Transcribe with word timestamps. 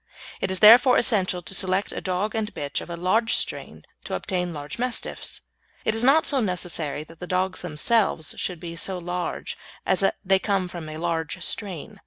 It 0.41 0.49
is 0.49 0.61
therefore 0.61 0.97
essential 0.97 1.43
to 1.43 1.53
select 1.53 1.91
a 1.91 2.01
dog 2.01 2.33
and 2.33 2.51
bitch 2.55 2.81
of 2.81 2.89
a 2.89 2.97
large 2.97 3.35
strain 3.35 3.85
to 4.05 4.15
obtain 4.15 4.51
large 4.51 4.79
Mastiffs. 4.79 5.41
It 5.85 5.93
is 5.93 6.03
not 6.03 6.25
so 6.25 6.39
necessary 6.39 7.03
that 7.03 7.19
the 7.19 7.27
dogs 7.27 7.61
themselves 7.61 8.33
should 8.39 8.59
be 8.59 8.75
so 8.75 8.97
large 8.97 9.59
as 9.85 9.99
that 9.99 10.15
they 10.25 10.39
come 10.39 10.67
from 10.67 10.89
a 10.89 10.97
large 10.97 11.43
strain. 11.45 11.99